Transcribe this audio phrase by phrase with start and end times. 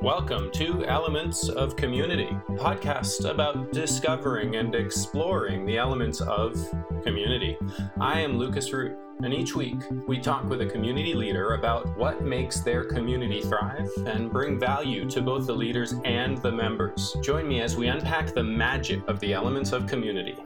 [0.00, 6.56] Welcome to Elements of Community, podcast about discovering and exploring the elements of
[7.02, 7.58] community.
[8.00, 9.76] I am Lucas Root, and each week
[10.06, 15.04] we talk with a community leader about what makes their community thrive and bring value
[15.10, 17.14] to both the leaders and the members.
[17.22, 20.36] Join me as we unpack the magic of the elements of community.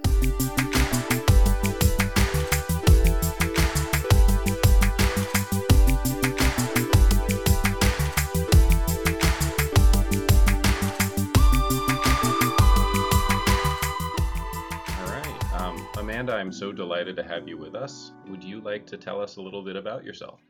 [16.32, 18.12] I'm so delighted to have you with us.
[18.28, 20.40] Would you like to tell us a little bit about yourself?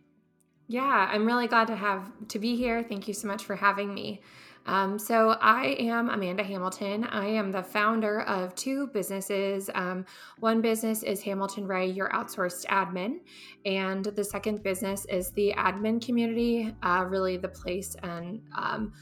[0.69, 2.83] Yeah, I'm really glad to have to be here.
[2.83, 4.23] Thank you so much for having me.
[4.65, 7.05] Um, so I am Amanda Hamilton.
[7.05, 9.69] I am the founder of two businesses.
[9.75, 10.07] Um,
[10.39, 13.19] one business is Hamilton Raye, your outsourced admin,
[13.67, 18.93] and the second business is the admin community, uh, really the place and um,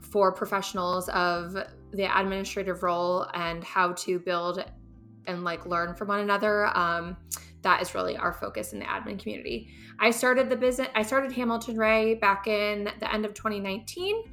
[0.00, 1.56] for professionals of
[1.92, 4.64] the administrative role and how to build
[5.30, 6.66] and like learn from one another.
[6.76, 7.16] Um,
[7.62, 9.68] that is really our focus in the admin community.
[9.98, 14.24] I started the business, I started Hamilton Raye back in the end of 2019.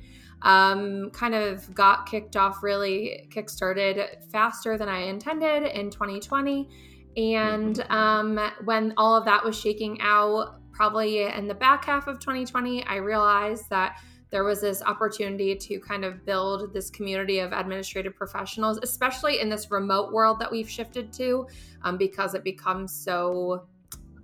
[0.44, 6.70] Um, kind of got kicked off, really kick started faster than I intended in 2020.
[7.18, 7.92] And mm-hmm.
[7.92, 12.86] um, when all of that was shaking out, probably in the back half of 2020,
[12.86, 13.98] I realized that
[14.30, 19.50] there was this opportunity to kind of build this community of administrative professionals, especially in
[19.50, 21.48] this remote world that we've shifted to,
[21.84, 23.66] um, because it becomes so,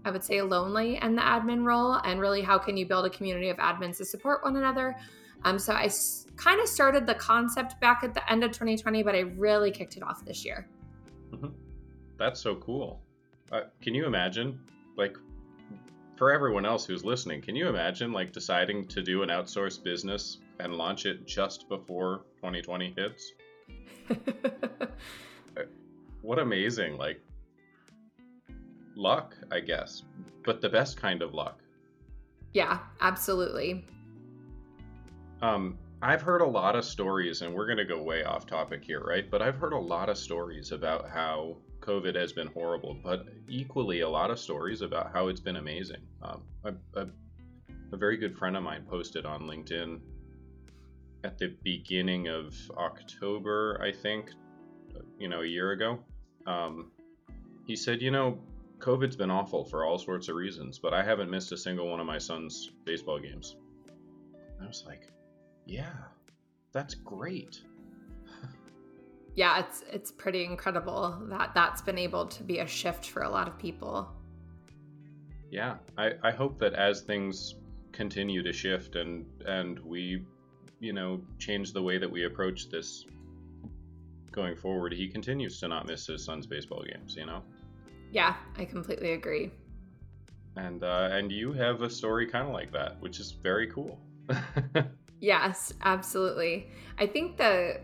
[0.04, 1.94] I would say, lonely in the admin role.
[2.04, 4.98] And really, how can you build a community of admins to support one another?
[5.46, 9.04] Um, so I s- kind of started the concept back at the end of 2020,
[9.04, 10.68] but I really kicked it off this year.
[11.32, 11.48] Mm-hmm.
[12.18, 13.02] That's so cool.
[13.52, 14.60] Uh, can you imagine,
[14.98, 15.18] like,
[16.24, 20.38] for everyone else who's listening, can you imagine like deciding to do an outsourced business
[20.62, 23.34] and launch it just before 2020 hits?
[26.22, 27.20] what amazing like
[28.96, 30.04] luck, I guess,
[30.46, 31.60] but the best kind of luck.
[32.54, 33.86] Yeah, absolutely.
[35.42, 38.86] Um, I've heard a lot of stories, and we're going to go way off topic
[38.86, 39.30] here, right?
[39.30, 44.02] But I've heard a lot of stories about how COVID has been horrible, but equally
[44.02, 46.02] a lot of stories about how it's been amazing.
[46.22, 47.08] Um, a, a,
[47.92, 50.00] a, very good friend of mine posted on LinkedIn
[51.26, 54.32] at the beginning of October, I think,
[55.20, 56.00] you know, a year ago.
[56.48, 56.92] Um,
[57.68, 58.40] he said, you know,
[58.80, 62.00] COVID's been awful for all sorts of reasons, but I haven't missed a single one
[62.00, 63.58] of my son's baseball games.
[64.62, 65.10] I was like,
[65.66, 65.94] yeah,
[66.72, 67.62] that's great
[69.36, 73.30] yeah, it's it's pretty incredible that that's been able to be a shift for a
[73.30, 74.08] lot of people.
[75.52, 77.56] Yeah, I, I hope that as things
[77.92, 80.26] continue to shift and and we,
[80.80, 83.06] you know, change the way that we approach this
[84.32, 87.16] going forward, he continues to not miss his son's baseball games.
[87.16, 87.42] You know.
[88.12, 89.52] Yeah, I completely agree.
[90.56, 94.00] And uh, and you have a story kind of like that, which is very cool.
[95.20, 96.68] yes, absolutely.
[97.00, 97.80] I think the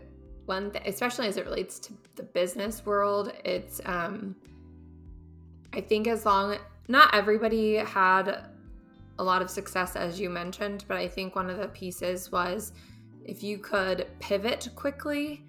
[0.50, 4.34] one th- especially as it relates to the business world it's um
[5.72, 6.56] i think as long
[6.88, 8.46] not everybody had
[9.20, 12.72] a lot of success as you mentioned but i think one of the pieces was
[13.24, 15.44] if you could pivot quickly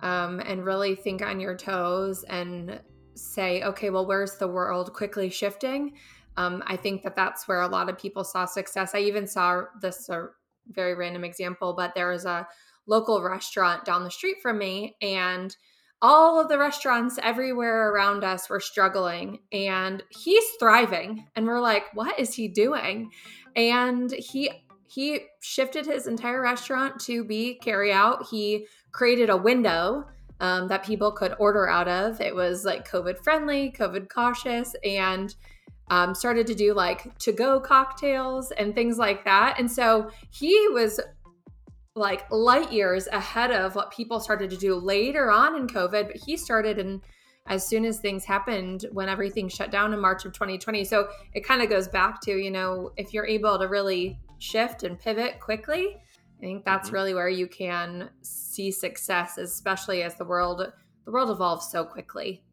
[0.00, 2.78] um, and really think on your toes and
[3.14, 5.92] say okay well where's the world quickly shifting?
[6.36, 8.94] Um, i think that that's where a lot of people saw success.
[8.94, 10.28] I even saw this a
[10.68, 12.46] very random example but there was a
[12.86, 15.56] local restaurant down the street from me and
[16.02, 21.84] all of the restaurants everywhere around us were struggling and he's thriving and we're like
[21.94, 23.10] what is he doing?
[23.54, 24.50] And he
[24.88, 28.26] he shifted his entire restaurant to be carry out.
[28.30, 30.04] He created a window
[30.40, 32.20] um, that people could order out of.
[32.20, 35.34] It was like covid friendly covid cautious and
[35.88, 39.56] um, started to do like to go cocktails and things like that.
[39.58, 40.98] And so he was
[41.94, 46.16] like light years ahead of what people started to do later on in COVID, but
[46.16, 47.00] he started and
[47.46, 50.84] as soon as things happened when everything shut down in March of 2020.
[50.84, 54.84] So it kind of goes back to, you know, if you're able to really shift
[54.84, 55.96] and pivot quickly,
[56.38, 56.96] I think that's mm-hmm.
[56.96, 60.72] really where you can see success, especially as the world
[61.04, 62.44] the world evolves so quickly.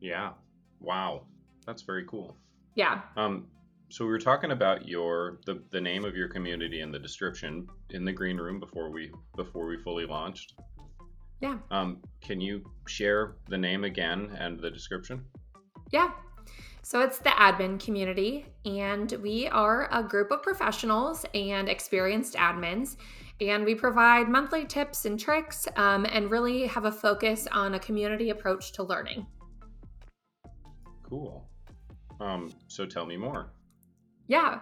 [0.00, 0.32] Yeah.
[0.80, 1.22] Wow.
[1.66, 2.36] That's very cool.
[2.76, 3.00] Yeah.
[3.16, 3.48] Um
[3.96, 7.66] so we were talking about your the, the name of your community and the description
[7.88, 10.52] in the green room before we before we fully launched.
[11.40, 11.56] Yeah.
[11.70, 15.24] Um, can you share the name again and the description?
[15.92, 16.10] Yeah.
[16.82, 22.98] So it's the admin community, and we are a group of professionals and experienced admins.
[23.40, 27.78] And we provide monthly tips and tricks um, and really have a focus on a
[27.78, 29.26] community approach to learning.
[31.02, 31.48] Cool.
[32.20, 33.52] Um, so tell me more.
[34.28, 34.60] Yeah.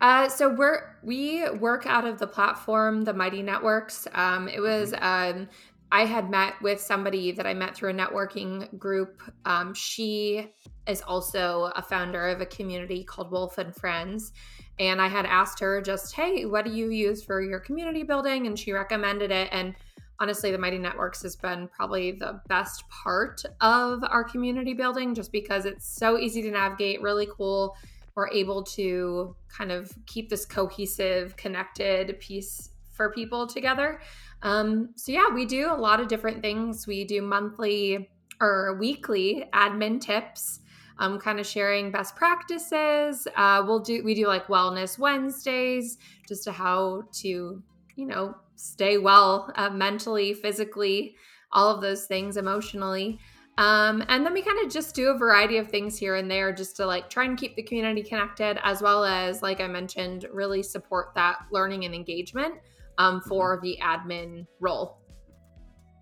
[0.00, 4.06] Uh, so we're we work out of the platform, the Mighty Networks.
[4.14, 5.40] Um, it was mm-hmm.
[5.40, 5.48] um,
[5.92, 9.22] I had met with somebody that I met through a networking group.
[9.44, 10.52] Um, she
[10.88, 14.32] is also a founder of a community called Wolf and Friends.
[14.78, 18.46] And I had asked her just, hey, what do you use for your community building?
[18.46, 19.48] And she recommended it.
[19.52, 19.74] And
[20.18, 25.30] honestly, the Mighty Networks has been probably the best part of our community building just
[25.30, 27.76] because it's so easy to navigate, really cool
[28.16, 34.00] we're able to kind of keep this cohesive, connected piece for people together.
[34.42, 36.86] Um, so, yeah, we do a lot of different things.
[36.86, 38.08] We do monthly
[38.40, 40.60] or weekly admin tips.
[40.98, 43.28] Um, kind of sharing best practices.
[43.36, 47.62] Uh, we'll do we do like wellness Wednesdays, just to how to
[47.96, 51.14] you know stay well uh, mentally, physically,
[51.52, 53.18] all of those things emotionally.
[53.58, 56.52] Um, and then we kind of just do a variety of things here and there
[56.52, 60.26] just to like try and keep the community connected, as well as, like I mentioned,
[60.30, 62.54] really support that learning and engagement
[62.98, 63.28] um, mm-hmm.
[63.28, 64.98] for the admin role.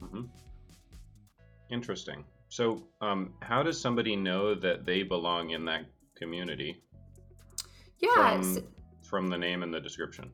[0.03, 0.23] Mm-hmm.
[1.71, 2.25] Interesting.
[2.49, 5.87] So, um, how does somebody know that they belong in that
[6.17, 6.83] community?
[8.01, 8.55] Yes.
[8.55, 8.67] From,
[9.03, 10.31] from the name and the description.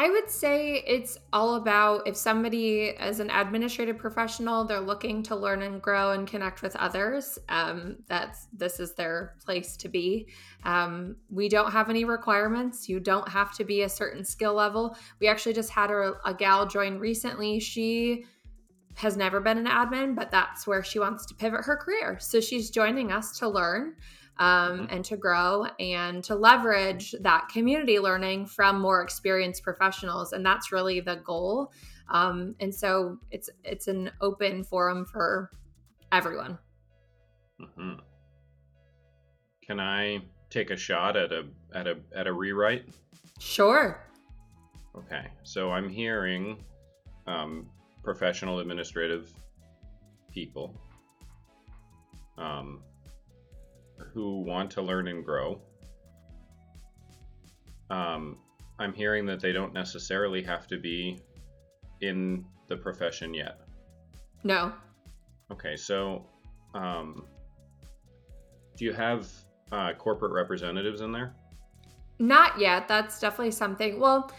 [0.00, 5.34] I would say it's all about if somebody, as an administrative professional, they're looking to
[5.34, 7.36] learn and grow and connect with others.
[7.48, 10.28] Um, that's this is their place to be.
[10.62, 12.88] Um, we don't have any requirements.
[12.88, 14.96] You don't have to be a certain skill level.
[15.18, 17.58] We actually just had a, a gal join recently.
[17.58, 18.24] She
[18.94, 22.18] has never been an admin, but that's where she wants to pivot her career.
[22.20, 23.96] So she's joining us to learn
[24.38, 24.94] um, mm-hmm.
[24.94, 30.32] and to grow and to leverage that community learning from more experienced professionals.
[30.32, 31.72] And that's really the goal.
[32.10, 35.50] Um, and so it's it's an open forum for
[36.12, 36.58] everyone.
[37.60, 37.94] Mm-hmm.
[39.66, 41.42] can i take a shot at a
[41.74, 42.84] at a at a rewrite?
[43.40, 44.00] Sure.
[44.96, 45.26] Okay.
[45.42, 46.64] So i'm hearing
[47.26, 47.68] um,
[48.04, 49.32] professional administrative
[50.32, 50.72] people
[52.38, 52.80] um,
[54.18, 55.60] who want to learn and grow.
[57.88, 58.38] Um,
[58.80, 61.20] I'm hearing that they don't necessarily have to be
[62.00, 63.60] in the profession yet.
[64.42, 64.72] No.
[65.52, 66.26] Okay, so
[66.74, 67.26] um,
[68.76, 69.28] do you have
[69.70, 71.32] uh, corporate representatives in there?
[72.18, 72.88] Not yet.
[72.88, 74.00] That's definitely something.
[74.00, 74.32] Well,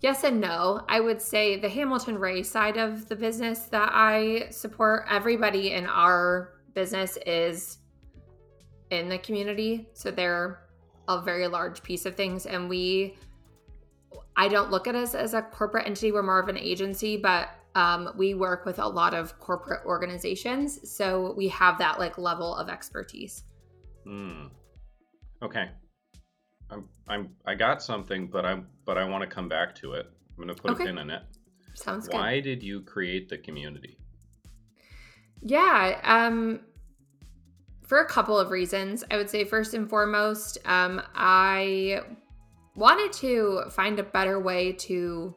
[0.00, 0.84] yes and no.
[0.88, 5.86] I would say the Hamilton Raye side of the business that I support, everybody in
[5.86, 7.78] our business is
[8.94, 9.88] in the community.
[9.92, 10.60] So they're
[11.08, 12.46] a very large piece of things.
[12.46, 13.16] And we,
[14.36, 16.12] I don't look at us as a corporate entity.
[16.12, 20.90] We're more of an agency, but um, we work with a lot of corporate organizations.
[20.90, 23.44] So we have that like level of expertise.
[24.04, 24.46] Hmm.
[25.42, 25.68] Okay.
[26.70, 30.06] I'm, I'm, I got something, but I'm, but I want to come back to it.
[30.30, 30.84] I'm going to put okay.
[30.84, 31.22] a pin in it.
[31.74, 32.14] Sounds good.
[32.14, 33.98] Why did you create the community?
[35.42, 36.00] Yeah.
[36.04, 36.60] Um,
[37.84, 39.04] for a couple of reasons.
[39.10, 42.00] I would say, first and foremost, um, I
[42.74, 45.34] wanted to find a better way to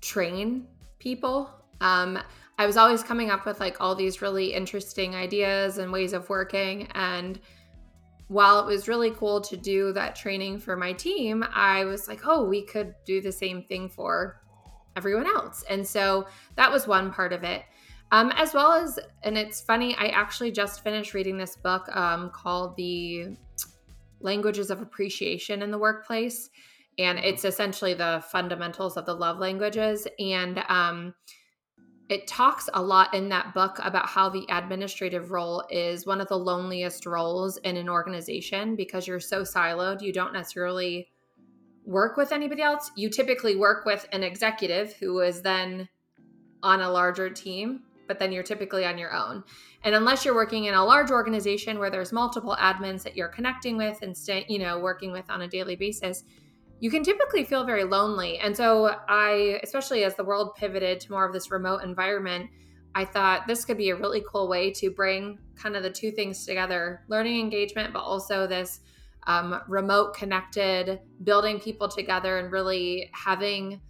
[0.00, 0.66] train
[0.98, 1.50] people.
[1.80, 2.18] Um,
[2.58, 6.28] I was always coming up with like all these really interesting ideas and ways of
[6.28, 6.88] working.
[6.94, 7.38] And
[8.26, 12.22] while it was really cool to do that training for my team, I was like,
[12.26, 14.42] oh, we could do the same thing for
[14.96, 15.64] everyone else.
[15.70, 16.26] And so
[16.56, 17.62] that was one part of it.
[18.10, 22.30] Um, as well as, and it's funny, I actually just finished reading this book um,
[22.30, 23.36] called The
[24.20, 26.48] Languages of Appreciation in the Workplace.
[26.98, 30.08] And it's essentially the fundamentals of the love languages.
[30.18, 31.14] And um,
[32.08, 36.28] it talks a lot in that book about how the administrative role is one of
[36.28, 40.00] the loneliest roles in an organization because you're so siloed.
[40.00, 41.08] You don't necessarily
[41.84, 42.90] work with anybody else.
[42.96, 45.88] You typically work with an executive who is then
[46.62, 49.44] on a larger team but then you're typically on your own.
[49.84, 53.76] And unless you're working in a large organization where there's multiple admins that you're connecting
[53.76, 56.24] with and stay, you know, working with on a daily basis,
[56.80, 58.38] you can typically feel very lonely.
[58.38, 62.50] And so I, especially as the world pivoted to more of this remote environment,
[62.94, 66.10] I thought this could be a really cool way to bring kind of the two
[66.10, 68.80] things together learning engagement, but also this
[69.26, 73.80] um, remote connected, building people together and really having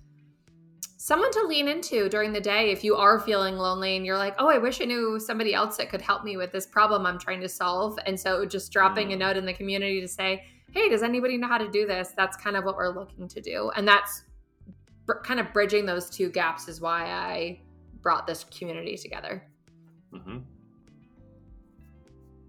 [0.98, 4.34] someone to lean into during the day if you are feeling lonely and you're like,
[4.38, 7.20] oh, I wish I knew somebody else that could help me with this problem I'm
[7.20, 7.96] trying to solve.
[8.04, 9.12] And so just dropping mm.
[9.14, 12.12] a note in the community to say, hey, does anybody know how to do this?
[12.16, 13.70] That's kind of what we're looking to do.
[13.76, 14.24] And that's
[15.06, 17.60] br- kind of bridging those two gaps is why I
[18.02, 19.44] brought this community together.
[20.12, 20.38] Mm-hmm.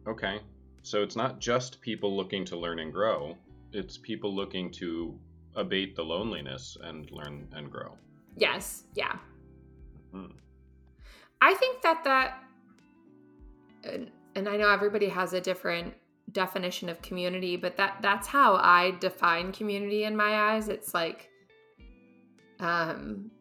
[0.08, 0.39] Okay.
[0.82, 3.38] So it's not just people looking to learn and grow,
[3.74, 5.15] it's people looking to
[5.56, 7.96] abate the loneliness and learn and grow.
[8.39, 8.86] Yes.
[8.96, 9.13] Yeah.
[10.13, 10.31] Mm-hmm.
[11.41, 12.43] I think that that,
[13.84, 15.93] and, and I know everybody has a different
[16.31, 20.69] definition of community, but that that's how I define community in my eyes.
[20.69, 21.29] It's like,
[22.60, 23.31] um,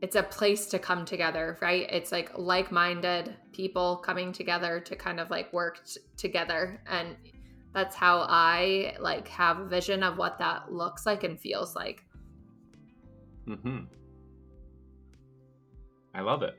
[0.00, 1.88] it's a place to come together, right?
[1.90, 7.16] It's like like-minded people coming together to kind of like work t- together, and
[7.72, 12.04] that's how I like have a vision of what that looks like and feels like.
[13.46, 13.80] Hmm.
[16.14, 16.54] I love it.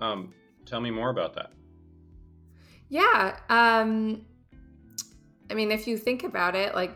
[0.00, 0.34] Um,
[0.66, 1.52] tell me more about that.
[2.88, 3.38] Yeah.
[3.48, 4.26] Um,
[5.50, 6.92] I mean, if you think about it, like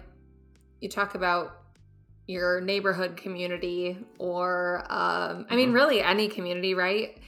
[0.80, 1.52] you talk about
[2.26, 5.74] your neighborhood community, or um, I mean, mm-hmm.
[5.74, 7.18] really any community, right?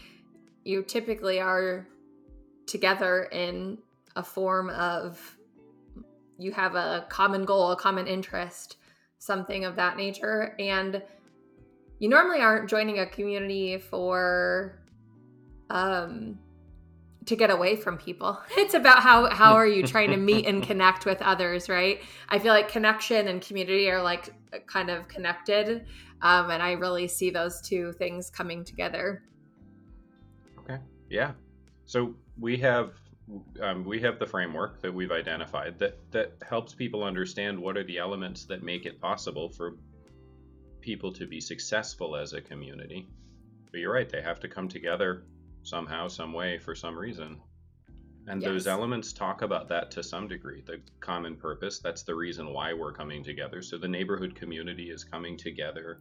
[0.64, 1.86] You typically are
[2.66, 3.78] together in
[4.16, 5.36] a form of
[6.38, 8.76] you have a common goal, a common interest,
[9.18, 10.54] something of that nature.
[10.58, 11.02] And
[11.98, 14.80] you normally aren't joining a community for
[15.70, 16.38] um
[17.28, 18.40] to get away from people.
[18.56, 22.00] It's about how how are you trying to meet and connect with others, right?
[22.28, 24.34] I feel like connection and community are like
[24.66, 25.86] kind of connected,
[26.22, 29.22] um, and I really see those two things coming together.
[30.60, 30.78] Okay.
[31.10, 31.32] Yeah.
[31.84, 32.94] So we have
[33.62, 37.84] um, we have the framework that we've identified that that helps people understand what are
[37.84, 39.76] the elements that make it possible for
[40.88, 43.06] people to be successful as a community.
[43.70, 45.24] But you're right; they have to come together
[45.62, 47.42] somehow, some way, for some reason.
[48.26, 48.48] And yes.
[48.48, 50.62] those elements talk about that to some degree.
[50.62, 53.60] The common purpose, that's the reason why we're coming together.
[53.60, 56.00] So the neighborhood community is coming together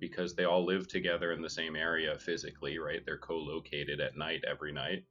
[0.00, 3.04] because they all live together in the same area physically, right?
[3.04, 5.04] They're co located at night every night.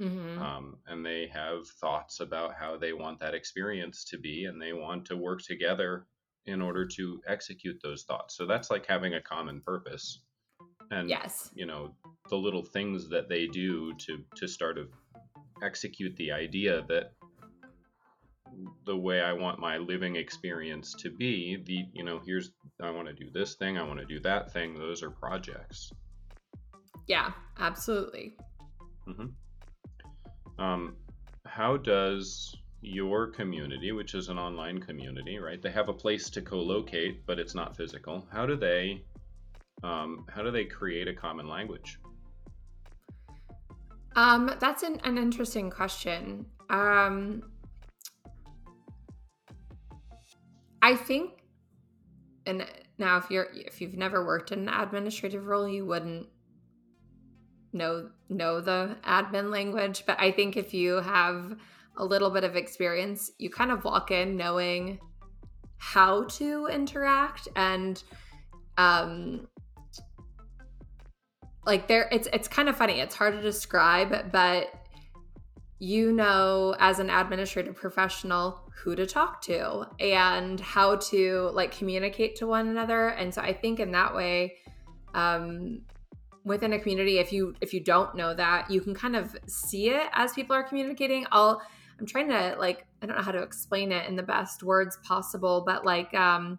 [0.00, 0.42] Mm-hmm.
[0.42, 4.72] Um, and they have thoughts about how they want that experience to be, and they
[4.72, 6.08] want to work together
[6.46, 8.36] in order to execute those thoughts.
[8.36, 10.20] So that's like having a common purpose
[10.90, 11.90] and yes you know
[12.30, 14.86] the little things that they do to to start to
[15.62, 17.12] execute the idea that
[18.86, 23.08] the way I want my living experience to be the you know here's I want
[23.08, 25.92] to do this thing I want to do that thing those are projects
[27.06, 28.36] yeah absolutely
[29.08, 30.62] mm-hmm.
[30.62, 30.96] um
[31.44, 32.54] how does
[32.86, 37.38] your community which is an online community right they have a place to co-locate but
[37.38, 39.02] it's not physical how do they
[39.82, 41.98] um, how do they create a common language?
[44.14, 46.46] Um, that's an, an interesting question.
[46.70, 47.42] Um,
[50.80, 51.32] I think,
[52.46, 52.66] and
[52.98, 56.28] now if you're if you've never worked in an administrative role, you wouldn't
[57.72, 60.04] know know the admin language.
[60.06, 61.56] But I think if you have
[61.98, 64.98] a little bit of experience, you kind of walk in knowing
[65.78, 68.02] how to interact and
[68.78, 69.46] um,
[71.64, 74.72] like there it's it's kind of funny it's hard to describe but
[75.78, 82.36] you know as an administrative professional who to talk to and how to like communicate
[82.36, 84.56] to one another and so i think in that way
[85.14, 85.80] um
[86.46, 89.90] within a community if you if you don't know that you can kind of see
[89.90, 91.26] it as people are communicating.
[91.32, 91.60] I'll
[91.98, 94.98] i'm trying to like i don't know how to explain it in the best words
[95.04, 96.58] possible but like um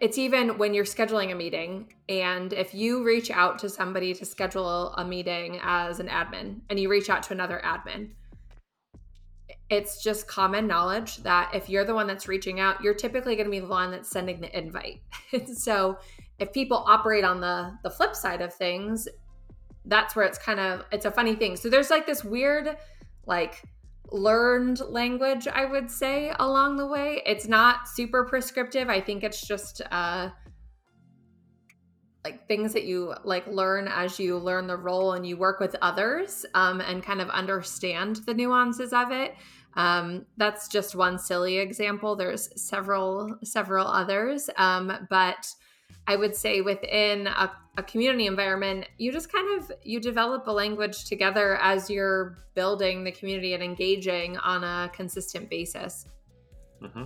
[0.00, 4.24] it's even when you're scheduling a meeting and if you reach out to somebody to
[4.24, 8.08] schedule a meeting as an admin and you reach out to another admin
[9.68, 13.46] it's just common knowledge that if you're the one that's reaching out you're typically going
[13.46, 15.00] to be the one that's sending the invite.
[15.54, 15.98] So
[16.38, 19.08] if people operate on the the flip side of things
[19.86, 21.56] that's where it's kind of it's a funny thing.
[21.56, 22.76] So there's like this weird
[23.26, 23.62] like
[24.10, 27.22] learned language, I would say, along the way.
[27.26, 28.88] It's not super prescriptive.
[28.88, 30.30] I think it's just uh
[32.26, 35.76] like things that you like learn as you learn the role and you work with
[35.80, 39.36] others um, and kind of understand the nuances of it.
[39.74, 42.16] Um, that's just one silly example.
[42.16, 45.54] There's several several others, um, but
[46.06, 50.52] I would say within a, a, community environment, you just kind of you develop a
[50.52, 56.06] language together as you're building the community and engaging on a consistent basis.
[56.80, 57.04] Mm-hmm.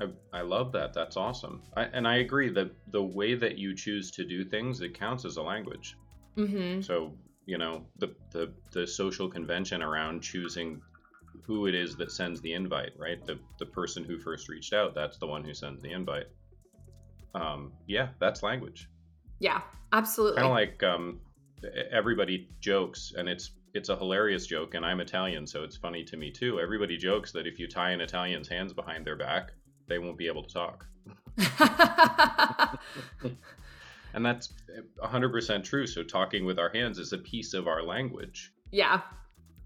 [0.00, 0.94] I, I love that.
[0.94, 1.62] That's awesome.
[1.76, 5.24] I, and I agree that the way that you choose to do things, it counts
[5.24, 5.96] as a language.
[6.36, 6.82] Mm-hmm.
[6.82, 7.12] So,
[7.46, 10.80] you know, the, the, the social convention around choosing
[11.44, 13.24] who it is that sends the invite, right?
[13.26, 16.26] The, the person who first reached out, that's the one who sends the invite.
[17.38, 18.88] Um, yeah, that's language.
[19.40, 19.60] Yeah,
[19.92, 20.42] absolutely.
[20.42, 21.20] Kind of like um,
[21.90, 26.16] everybody jokes, and it's it's a hilarious joke, and I'm Italian, so it's funny to
[26.16, 26.58] me too.
[26.60, 29.52] Everybody jokes that if you tie an Italian's hands behind their back,
[29.88, 30.86] they won't be able to talk.
[34.14, 34.52] and that's
[35.02, 35.86] 100% true.
[35.86, 38.52] So, talking with our hands is a piece of our language.
[38.70, 39.02] Yeah.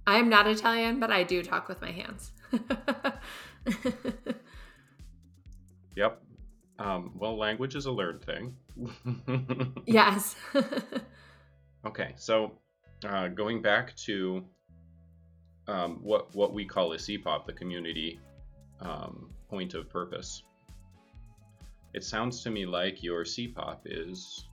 [0.06, 2.32] I am not Italian, but I do talk with my hands.
[5.96, 6.20] yep.
[6.82, 8.56] Um, well, language is a learned thing.
[9.86, 10.34] yes.
[11.86, 12.58] okay, so
[13.08, 14.44] uh, going back to
[15.68, 18.18] um, what what we call a CPOP, the community
[18.80, 20.42] um, point of purpose.
[21.94, 24.48] It sounds to me like your CPOP is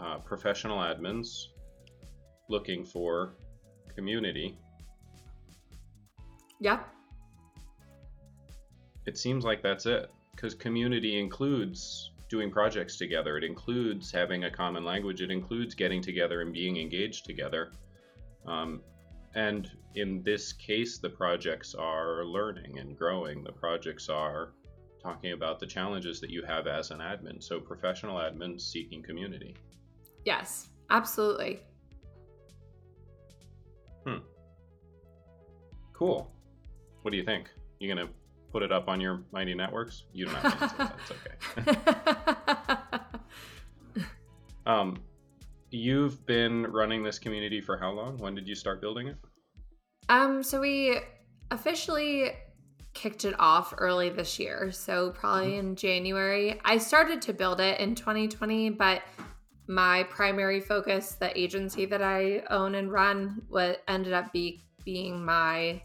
[0.00, 1.48] uh, professional admins
[2.48, 3.34] looking for
[3.94, 4.58] community.
[6.58, 6.88] Yep.
[9.06, 10.10] It seems like that's it
[10.40, 13.36] because community includes doing projects together.
[13.36, 15.20] It includes having a common language.
[15.20, 17.72] It includes getting together and being engaged together.
[18.46, 18.80] Um,
[19.34, 23.44] and in this case, the projects are learning and growing.
[23.44, 24.52] The projects are
[25.02, 27.42] talking about the challenges that you have as an admin.
[27.42, 29.54] So, professional admins seeking community.
[30.24, 31.60] Yes, absolutely.
[34.06, 34.18] Hmm.
[35.92, 36.32] Cool.
[37.02, 37.50] What do you think?
[37.78, 38.08] You gonna
[38.52, 40.04] put it up on your Mighty Networks?
[40.12, 41.14] You don't have to answer
[41.56, 41.76] that.
[43.56, 44.04] It's okay.
[44.66, 45.02] um,
[45.70, 48.18] you've been running this community for how long?
[48.18, 49.16] When did you start building it?
[50.08, 50.98] Um, so we
[51.50, 52.30] officially
[52.94, 54.72] kicked it off early this year.
[54.72, 55.68] So probably mm-hmm.
[55.68, 56.60] in January.
[56.64, 59.02] I started to build it in 2020, but
[59.68, 65.24] my primary focus, the agency that I own and run, what ended up be being
[65.24, 65.82] my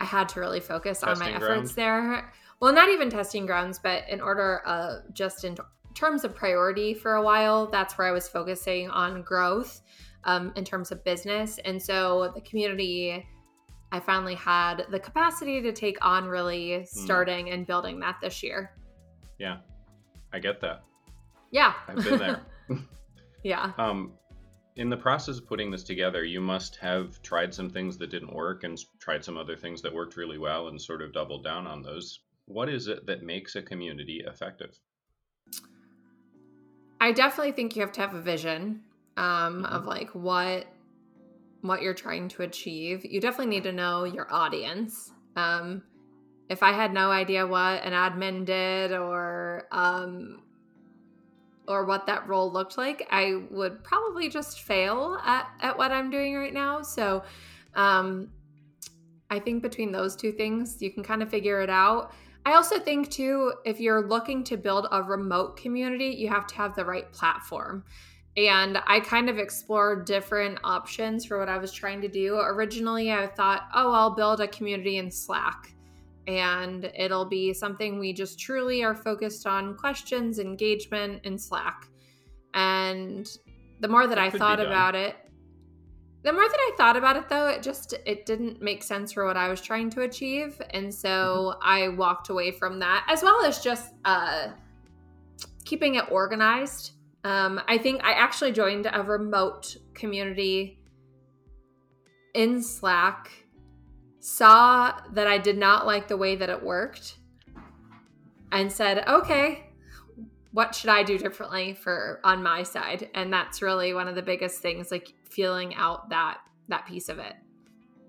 [0.00, 2.32] I had to really focus testing on my efforts there.
[2.60, 5.56] Well, not even testing grounds, but in order uh just in
[5.94, 9.82] terms of priority for a while, that's where I was focusing on growth
[10.24, 11.58] um, in terms of business.
[11.64, 13.26] And so the community,
[13.92, 16.84] I finally had the capacity to take on really hmm.
[16.84, 17.54] starting mm.
[17.54, 18.72] and building that this year.
[19.38, 19.58] Yeah,
[20.32, 20.82] I get that.
[21.50, 21.74] Yeah.
[21.88, 22.40] I've been there.
[23.42, 23.72] yeah.
[23.78, 24.12] Um,
[24.80, 28.32] in the process of putting this together, you must have tried some things that didn't
[28.32, 31.66] work and tried some other things that worked really well and sort of doubled down
[31.66, 32.20] on those.
[32.46, 34.80] What is it that makes a community effective?
[36.98, 38.80] I definitely think you have to have a vision
[39.18, 39.64] um, mm-hmm.
[39.66, 40.64] of like what
[41.60, 43.04] what you're trying to achieve.
[43.04, 45.12] You definitely need to know your audience.
[45.36, 45.82] Um,
[46.48, 50.40] if I had no idea what an admin did or um,
[51.70, 56.10] or what that role looked like, I would probably just fail at, at what I'm
[56.10, 56.82] doing right now.
[56.82, 57.22] So
[57.74, 58.30] um,
[59.30, 62.12] I think between those two things, you can kind of figure it out.
[62.44, 66.54] I also think, too, if you're looking to build a remote community, you have to
[66.56, 67.84] have the right platform.
[68.36, 72.36] And I kind of explored different options for what I was trying to do.
[72.36, 75.74] Originally, I thought, oh, I'll build a community in Slack
[76.26, 81.86] and it'll be something we just truly are focused on questions, engagement in Slack.
[82.54, 83.26] And
[83.80, 85.16] the more that, that I thought about it,
[86.22, 89.24] the more that I thought about it though, it just it didn't make sense for
[89.24, 90.60] what I was trying to achieve.
[90.70, 91.60] And so mm-hmm.
[91.62, 94.48] I walked away from that as well as just uh
[95.64, 96.92] keeping it organized.
[97.24, 100.78] Um I think I actually joined a remote community
[102.34, 103.39] in Slack,
[104.20, 107.16] saw that I did not like the way that it worked,
[108.52, 109.66] and said, "Okay,
[110.52, 114.22] what should I do differently for on my side?" And that's really one of the
[114.22, 117.34] biggest things like feeling out that that piece of it.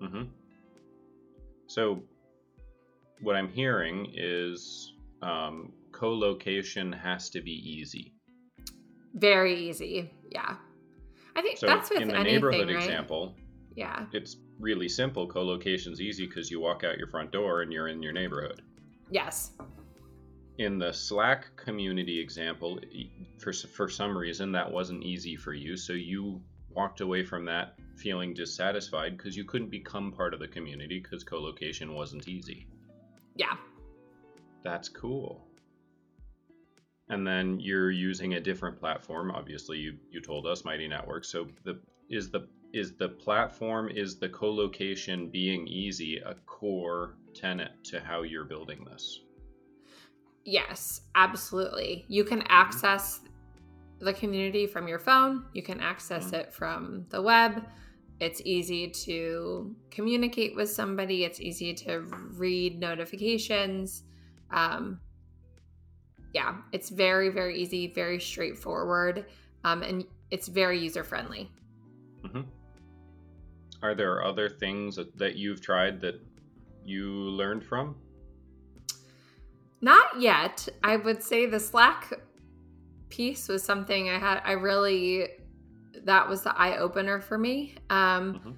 [0.01, 0.23] Mm-hmm.
[1.67, 2.03] So,
[3.21, 8.13] what I'm hearing is um, co-location has to be easy.
[9.13, 10.55] Very easy, yeah.
[11.35, 12.75] I think so that's with in the anything, neighborhood right?
[12.75, 13.35] example.
[13.75, 15.27] Yeah, it's really simple.
[15.27, 18.61] Co-location's easy because you walk out your front door and you're in your neighborhood.
[19.09, 19.51] Yes.
[20.57, 22.79] In the Slack community example,
[23.39, 27.75] for for some reason that wasn't easy for you, so you walked away from that
[27.97, 32.67] feeling dissatisfied because you couldn't become part of the community because co-location wasn't easy.
[33.35, 33.55] Yeah.
[34.63, 35.45] That's cool.
[37.09, 39.31] And then you're using a different platform.
[39.31, 41.25] Obviously, you you told us Mighty Network.
[41.25, 47.71] So the is the is the platform is the co-location being easy a core tenet
[47.85, 49.21] to how you're building this?
[50.45, 52.05] Yes, absolutely.
[52.07, 52.47] You can mm-hmm.
[52.49, 53.21] access
[53.99, 56.35] the community from your phone, you can access mm-hmm.
[56.35, 57.63] it from the web.
[58.19, 62.01] It's easy to communicate with somebody, it's easy to
[62.33, 64.03] read notifications.
[64.51, 64.99] Um,
[66.33, 69.25] yeah, it's very, very easy, very straightforward,
[69.63, 71.51] um, and it's very user friendly.
[72.23, 72.41] Mm-hmm.
[73.81, 76.21] Are there other things that you've tried that
[76.85, 77.95] you learned from?
[79.81, 80.67] Not yet.
[80.83, 82.13] I would say the Slack
[83.09, 84.41] piece was something I had.
[84.45, 85.27] I really
[86.03, 87.75] that was the eye opener for me.
[87.89, 88.51] Um, mm-hmm.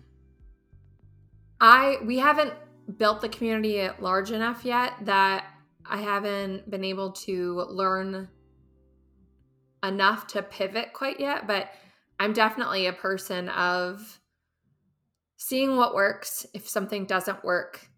[1.62, 2.54] I we haven't
[2.98, 5.46] built the community large enough yet that
[5.86, 8.28] I haven't been able to learn
[9.84, 11.70] enough to pivot quite yet, but
[12.20, 14.20] I'm definitely a person of
[15.44, 16.46] seeing what works.
[16.54, 17.90] If something doesn't work,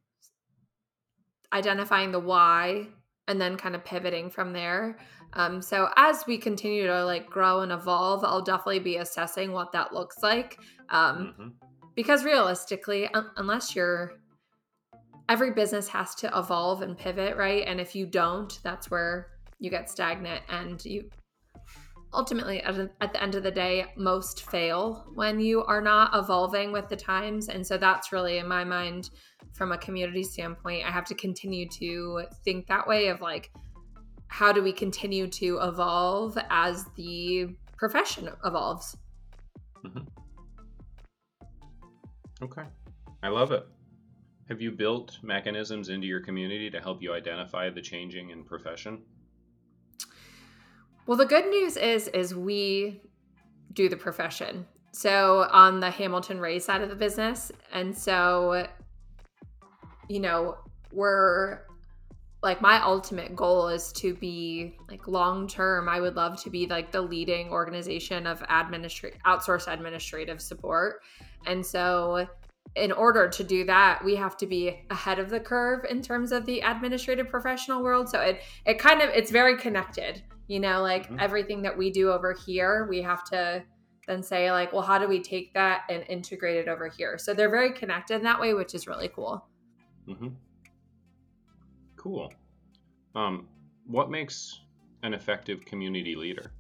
[1.53, 2.87] identifying the why
[3.27, 4.97] and then kind of pivoting from there.
[5.33, 9.71] Um, so as we continue to like grow and evolve, I'll definitely be assessing what
[9.73, 10.57] that looks like.
[10.89, 11.47] Um, mm-hmm.
[11.95, 14.13] Because realistically, un- unless you're
[15.29, 17.63] every business has to evolve and pivot, right?
[17.67, 19.27] And if you don't, that's where
[19.59, 21.09] you get stagnant and you
[22.15, 26.89] ultimately at, the end of the day most fail when you are not evolving with
[26.89, 27.49] the times.
[27.49, 29.09] And so that's really in my mind
[29.53, 33.51] from a community standpoint i have to continue to think that way of like
[34.27, 37.47] how do we continue to evolve as the
[37.77, 38.97] profession evolves?
[39.85, 39.99] Mm-hmm.
[42.43, 42.63] okay.
[43.21, 43.65] I love it.
[44.49, 49.03] Have you built mechanisms into your community to help you identify the changing in profession
[51.07, 53.01] well, the good news is is we
[53.73, 54.65] do the profession.
[54.91, 58.67] So on the Hamilton Raye side of the business, and so
[60.07, 60.57] you know,
[60.91, 61.61] we're
[62.45, 66.67] like my ultimate goal is to be like long term i would love to be
[66.67, 71.01] like the leading organization of administrative outsource administrative support.
[71.47, 72.27] And so
[72.75, 76.31] in order to do that we have to be ahead of the curve in terms
[76.31, 78.09] of the administrative professional world.
[78.09, 81.19] So it it kind of it's very connected you know like mm-hmm.
[81.19, 83.63] everything that we do over here we have to
[84.07, 87.33] then say like well how do we take that and integrate it over here so
[87.33, 89.45] they're very connected in that way which is really cool
[90.07, 90.27] mm-hmm.
[91.95, 92.31] cool
[93.15, 93.47] um,
[93.87, 94.61] what makes
[95.03, 96.51] an effective community leader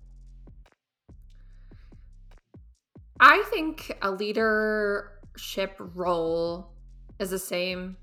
[3.19, 6.71] i think a leadership role
[7.19, 7.95] is the same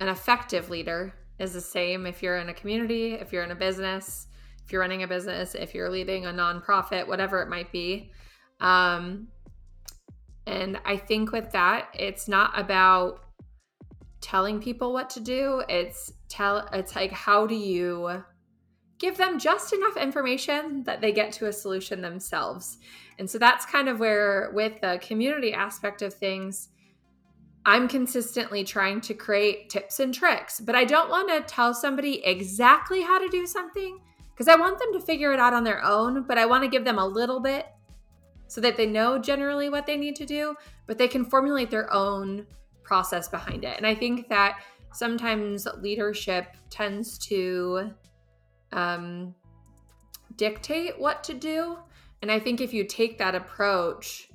[0.00, 3.56] an effective leader is the same if you're in a community if you're in a
[3.56, 4.26] business
[4.64, 8.10] if you're running a business, if you're leading a nonprofit, whatever it might be.
[8.60, 9.28] Um,
[10.46, 13.20] and I think with that, it's not about
[14.20, 15.62] telling people what to do.
[15.68, 18.24] It's tell it's like how do you
[18.98, 22.78] give them just enough information that they get to a solution themselves.
[23.18, 26.70] And so that's kind of where with the community aspect of things,
[27.66, 32.24] I'm consistently trying to create tips and tricks, but I don't want to tell somebody
[32.24, 34.00] exactly how to do something
[34.34, 36.68] because I want them to figure it out on their own, but I want to
[36.68, 37.66] give them a little bit
[38.48, 41.92] so that they know generally what they need to do, but they can formulate their
[41.92, 42.46] own
[42.82, 43.76] process behind it.
[43.76, 44.60] And I think that
[44.92, 47.92] sometimes leadership tends to
[48.72, 49.34] um,
[50.36, 51.78] dictate what to do.
[52.22, 54.28] And I think if you take that approach,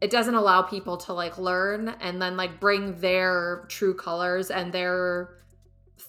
[0.00, 4.72] it doesn't allow people to like learn and then like bring their true colors and
[4.72, 5.38] their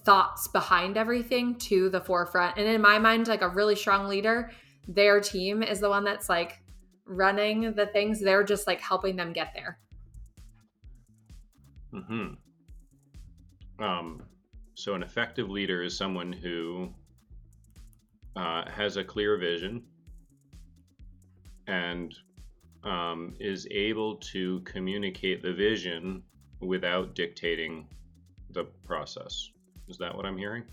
[0.08, 2.58] thoughts behind everything to the forefront.
[2.58, 4.52] And in my mind, like a really strong leader,
[4.88, 6.62] their team is the one that's like
[7.06, 8.22] running the things.
[8.22, 9.80] They're just like helping them get there.
[11.92, 12.36] Hmm.
[13.84, 14.24] Um.
[14.76, 16.90] So an effective leader is someone who
[18.38, 19.84] uh, has a clear vision
[21.68, 22.16] and
[22.86, 26.24] um, is able to communicate the vision
[26.62, 27.90] without dictating
[28.52, 29.52] the process.
[29.88, 30.64] Is that what I'm hearing?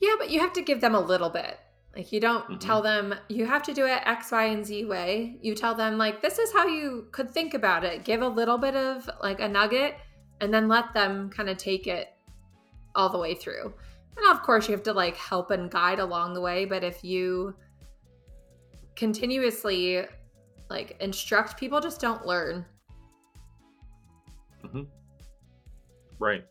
[0.00, 1.58] Yeah, but you have to give them a little bit.
[1.96, 2.58] Like you don't mm-hmm.
[2.58, 5.36] tell them you have to do it X, Y, and Z way.
[5.40, 8.04] You tell them like this is how you could think about it.
[8.04, 9.94] Give a little bit of like a nugget
[10.40, 12.12] and then let them kind of take it
[12.94, 13.72] all the way through.
[14.16, 17.04] And of course you have to like help and guide along the way, but if
[17.04, 17.54] you
[18.96, 20.04] continuously
[20.70, 22.64] like instruct people just don't learn.
[24.64, 24.82] Mm-hmm.
[26.18, 26.44] Right.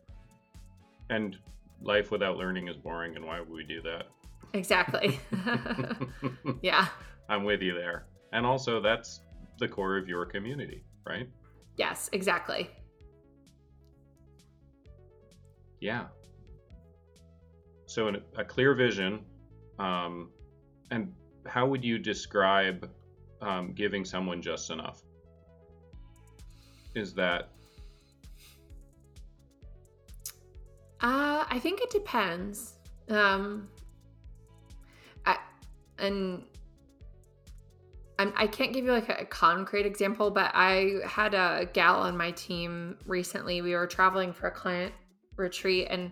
[1.10, 1.36] And
[1.84, 4.06] life without learning is boring, and why would we do that?
[4.52, 5.18] Exactly.
[6.62, 6.88] yeah.
[7.28, 8.06] I'm with you there.
[8.32, 9.20] And also, that's
[9.58, 11.28] the core of your community, right?
[11.76, 12.70] Yes, exactly.
[15.80, 16.06] Yeah.
[17.86, 19.20] so an, a clear vision,
[19.78, 20.30] um,
[20.90, 21.12] and
[21.46, 22.90] how would you describe
[23.42, 25.02] um, giving someone just enough?
[26.94, 27.50] Is that?
[31.00, 32.74] Uh, I think it depends.
[33.08, 33.68] Um,
[35.24, 35.36] I
[36.00, 36.42] and
[38.18, 42.00] I'm, I can't give you like a, a concrete example, but I had a gal
[42.00, 43.62] on my team recently.
[43.62, 44.92] We were traveling for a client
[45.36, 46.10] retreat, and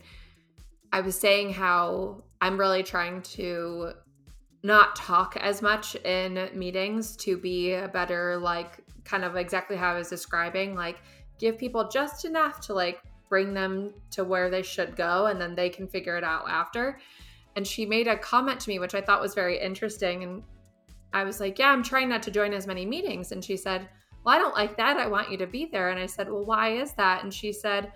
[0.93, 3.95] I was saying how I'm really trying to
[4.63, 9.93] not talk as much in meetings to be a better, like, kind of exactly how
[9.93, 10.99] I was describing, like,
[11.41, 15.55] give people just enough to like bring them to where they should go, and then
[15.55, 16.99] they can figure it out after.
[17.57, 20.23] And she made a comment to me, which I thought was very interesting.
[20.23, 20.43] And
[21.15, 23.33] I was like, Yeah, I'm trying not to join as many meetings.
[23.33, 23.89] And she said,
[24.23, 24.99] Well, I don't like that.
[24.99, 25.89] I want you to be there.
[25.89, 27.23] And I said, Well, why is that?
[27.23, 27.91] And she said,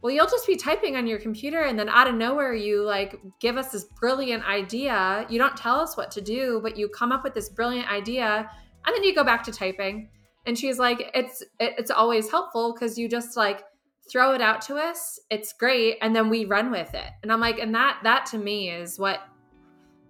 [0.00, 3.20] Well, you'll just be typing on your computer and then out of nowhere you like
[3.38, 5.26] give us this brilliant idea.
[5.28, 8.50] You don't tell us what to do, but you come up with this brilliant idea
[8.86, 10.08] and then you go back to typing.
[10.46, 13.62] And she's like, It's it's always helpful because you just like
[14.10, 15.20] throw it out to us.
[15.30, 17.10] It's great and then we run with it.
[17.22, 19.20] And I'm like, and that that to me is what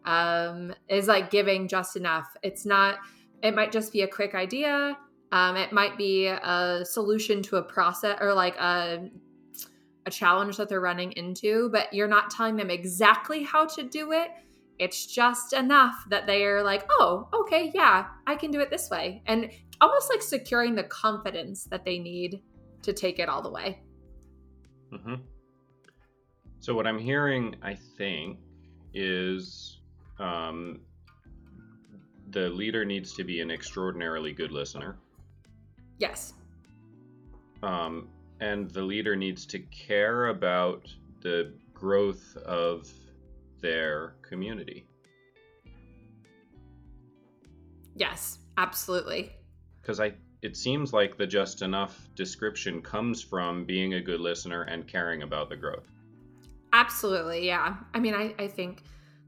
[0.04, 2.34] um, is like giving just enough.
[2.42, 2.98] It's not,
[3.42, 4.96] it might just be a quick idea.
[5.32, 9.08] Um, it might be a solution to a process or like a,
[10.06, 14.12] a challenge that they're running into, but you're not telling them exactly how to do
[14.12, 14.30] it.
[14.78, 18.88] It's just enough that they are like, oh, okay, yeah, I can do it this
[18.88, 19.22] way.
[19.26, 22.40] And almost like securing the confidence that they need
[22.82, 23.82] to take it all the way.
[24.92, 25.14] Mm-hmm.
[26.61, 28.38] So, what I'm hearing, I think,
[28.92, 29.79] is
[30.18, 30.81] um,
[32.31, 34.96] the leader needs to be an extraordinarily good listener.
[35.98, 36.35] Yes.
[37.62, 38.09] Um,
[38.40, 40.88] and the leader needs to care about
[41.20, 42.90] the growth of
[43.61, 44.87] their community.
[47.94, 49.33] Yes, absolutely.
[49.81, 54.62] Because I, it seems like the just enough description comes from being a good listener
[54.62, 55.90] and caring about the growth.
[56.72, 57.76] Absolutely, yeah.
[57.94, 58.83] I mean, I, I think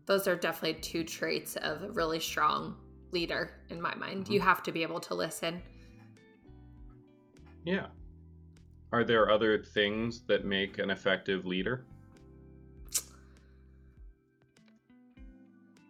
[0.07, 2.77] those are definitely two traits of a really strong
[3.11, 4.25] leader in my mind.
[4.25, 4.33] Mm-hmm.
[4.33, 5.61] You have to be able to listen.
[7.65, 7.87] Yeah.
[8.93, 11.85] Are there other things that make an effective leader?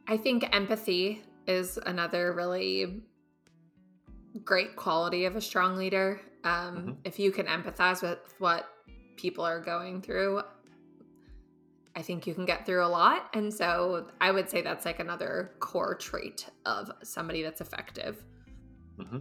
[0.06, 3.02] I think empathy is another really
[4.44, 6.20] great quality of a strong leader.
[6.44, 6.90] Um, mm-hmm.
[7.04, 8.68] If you can empathize with what
[9.16, 10.42] people are going through,
[11.94, 13.28] I think you can get through a lot.
[13.34, 18.24] And so I would say that's like another core trait of somebody that's effective.
[18.98, 19.18] Mm-hmm.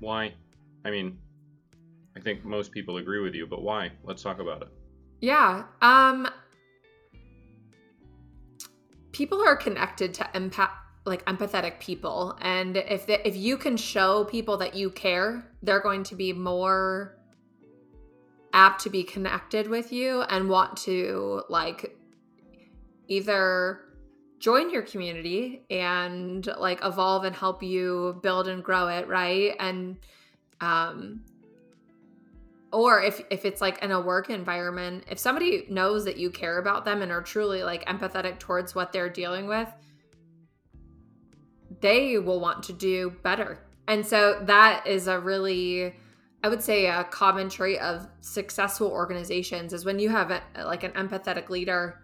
[0.00, 0.34] Why?
[0.84, 1.18] I mean,
[2.16, 3.92] I think most people agree with you, but why?
[4.04, 4.68] Let's talk about it.
[5.20, 5.64] Yeah.
[5.82, 6.28] Um,
[9.12, 10.70] people are connected to empath
[11.08, 12.38] like empathetic people.
[12.40, 16.32] And if the, if you can show people that you care they're going to be
[16.32, 17.16] more
[18.52, 21.96] apt to be connected with you and want to like
[23.08, 23.80] either
[24.38, 29.54] join your community and like evolve and help you build and grow it right?
[29.58, 29.98] And
[30.60, 31.24] um
[32.72, 36.58] or if if it's like in a work environment if somebody knows that you care
[36.58, 39.68] about them and are truly like empathetic towards what they're dealing with
[41.80, 45.94] they will want to do better and so that is a really
[46.42, 50.84] I would say a common trait of successful organizations is when you have a, like
[50.84, 52.00] an empathetic leader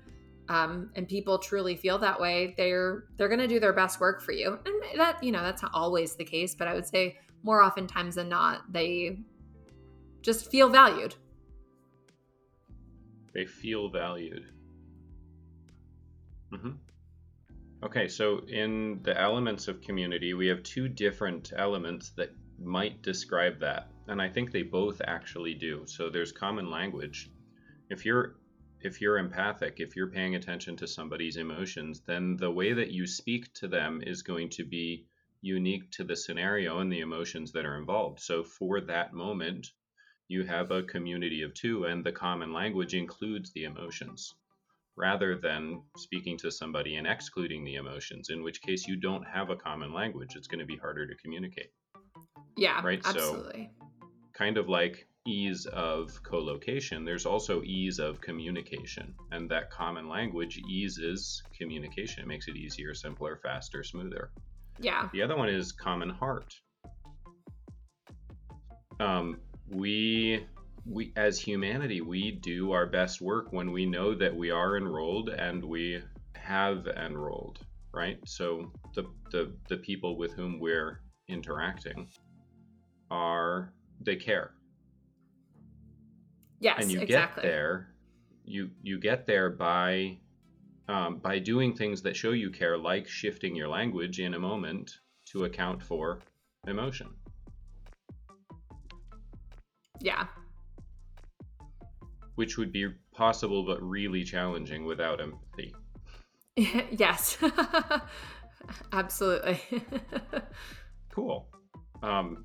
[0.49, 4.23] um, and people truly feel that way, they're they're going to do their best work
[4.23, 4.59] for you.
[4.65, 8.17] And that you know that's not always the case, but I would say more oftentimes
[8.17, 9.19] than not, they
[10.23, 11.15] just feel valued.
[13.33, 14.45] They feel valued.
[16.53, 16.71] Mm-hmm.
[17.85, 23.61] Okay, so in the elements of community, we have two different elements that might describe
[23.61, 25.85] that and I think they both actually do.
[25.87, 27.31] So there's common language.
[27.89, 28.37] If you're
[28.81, 33.07] if you're empathic, if you're paying attention to somebody's emotions, then the way that you
[33.07, 35.07] speak to them is going to be
[35.41, 38.21] unique to the scenario and the emotions that are involved.
[38.21, 39.73] So for that moment,
[40.29, 44.35] you have a community of two, and the common language includes the emotions
[44.97, 49.51] rather than speaking to somebody and excluding the emotions, in which case you don't have
[49.51, 50.37] a common language.
[50.37, 51.71] It's going to be harder to communicate.
[52.57, 53.01] Yeah, right.
[53.05, 53.71] Absolutely.
[53.79, 59.15] So kind of like ease of co-location, there's also ease of communication.
[59.33, 62.23] And that common language eases communication.
[62.23, 64.31] It makes it easier, simpler, faster, smoother.
[64.79, 65.09] Yeah.
[65.13, 66.55] The other one is common heart.
[69.01, 70.47] Um, we
[70.87, 75.31] we as humanity we do our best work when we know that we are enrolled
[75.31, 76.03] and we
[76.35, 77.59] have enrolled
[77.95, 78.19] right?
[78.27, 82.09] So the the, the people with whom we're interacting
[83.11, 84.53] are they care.
[86.61, 87.43] Yes and you exactly.
[87.43, 87.95] get there
[88.45, 90.19] you you get there by
[90.89, 94.99] um, by doing things that show you care like shifting your language in a moment
[95.27, 96.21] to account for
[96.67, 97.09] emotion.
[100.01, 100.27] Yeah
[102.35, 105.75] which would be possible but really challenging without empathy.
[106.57, 107.39] yes,
[108.93, 109.61] absolutely.
[111.11, 111.49] cool.
[112.03, 112.45] Um,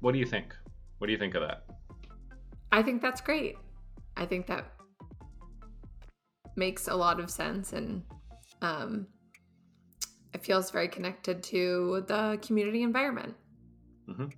[0.00, 0.54] what do you think?
[0.98, 1.64] What do you think of that?
[2.72, 3.56] I think that's great.
[4.16, 4.72] I think that
[6.56, 8.02] makes a lot of sense and
[8.62, 9.06] um,
[10.34, 13.34] it feels very connected to the community environment.
[14.08, 14.28] Mm-hmm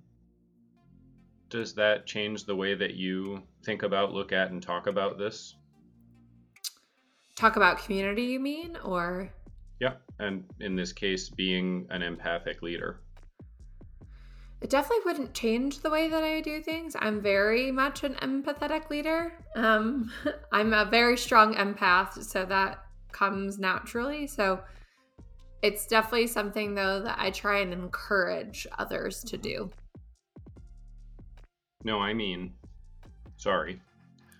[1.51, 5.55] does that change the way that you think about, look at, and talk about this?
[7.35, 9.31] Talk about community, you mean, or?
[9.79, 13.01] Yeah, and in this case, being an empathic leader.
[14.61, 16.95] It definitely wouldn't change the way that I do things.
[16.99, 19.33] I'm very much an empathetic leader.
[19.55, 20.11] Um,
[20.51, 24.27] I'm a very strong empath, so that comes naturally.
[24.27, 24.61] So
[25.63, 29.71] it's definitely something, though, that I try and encourage others to do.
[31.83, 32.53] No, I mean,
[33.41, 33.81] sorry.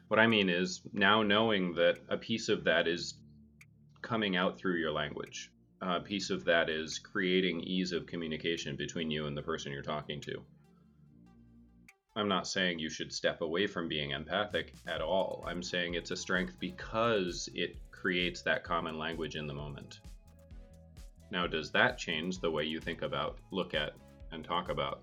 [0.10, 3.16] What I mean is now knowing that a piece of that is
[4.04, 9.10] coming out through your language, a piece of that is creating ease of communication between
[9.10, 10.44] you and the person you're talking to.
[12.16, 15.44] I'm not saying you should step away from being empathic at all.
[15.48, 20.02] I'm saying it's a strength because it creates that common language in the moment.
[21.32, 23.94] Now, does that change the way you think about, look at,
[24.32, 25.02] and talk about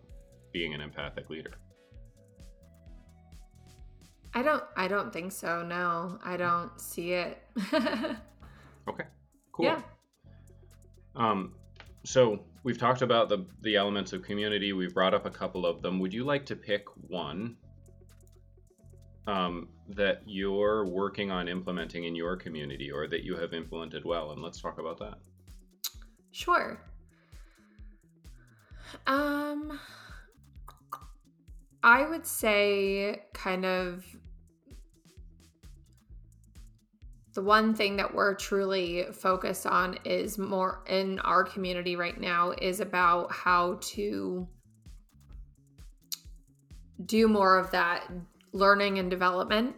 [0.53, 1.55] being an empathic leader?
[4.35, 5.62] I don't I don't think so.
[5.62, 6.19] No.
[6.25, 7.43] I don't see it.
[8.88, 9.05] okay.
[9.53, 9.64] Cool.
[9.64, 9.83] Yeah.
[11.17, 11.55] Um
[12.05, 14.73] so we've talked about the the elements of community.
[14.73, 15.99] We've brought up a couple of them.
[16.01, 17.57] Would you like to pick one
[19.27, 24.33] um, that you're working on implementing in your community or that you have implemented well?
[24.33, 25.19] And let's talk about that.
[26.33, 26.81] Sure.
[29.07, 29.79] Um,
[31.83, 34.05] I would say kind of
[37.35, 42.53] the one thing that we're truly focused on is more in our community right now
[42.61, 44.49] is about how to
[47.07, 48.11] do more of that
[48.53, 49.77] learning and development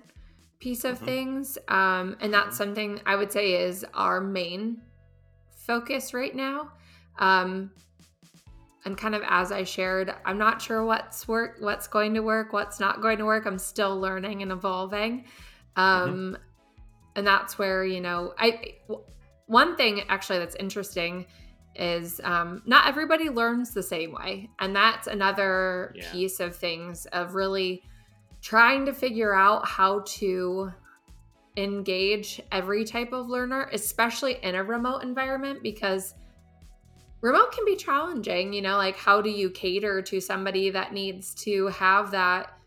[0.59, 1.05] piece of mm-hmm.
[1.05, 2.57] things um, and that's mm-hmm.
[2.57, 4.81] something i would say is our main
[5.67, 6.71] focus right now
[7.19, 7.71] um,
[8.85, 12.53] and kind of as i shared i'm not sure what's work what's going to work
[12.53, 13.47] what's not going to work.
[13.47, 15.25] I'm still learning and evolving.
[15.77, 16.35] Um, mm-hmm.
[17.17, 18.75] and that's where you know i
[19.47, 21.27] one thing actually that's interesting
[21.75, 24.49] is um, not everybody learns the same way.
[24.59, 26.13] And that's another yeah.
[26.13, 27.83] piece of things of really
[28.43, 30.73] trying to figure out how to
[31.57, 36.15] engage every type of learner especially in a remote environment because
[37.21, 41.35] remote can be challenging you know like how do you cater to somebody that needs
[41.35, 42.61] to have that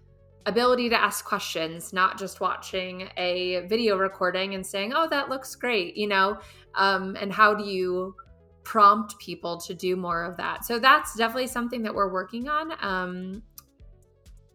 [0.45, 5.55] ability to ask questions, not just watching a video recording and saying, oh, that looks
[5.55, 6.37] great, you know?
[6.75, 8.15] Um, and how do you
[8.63, 10.65] prompt people to do more of that?
[10.65, 12.73] So that's definitely something that we're working on.
[12.81, 13.43] Um,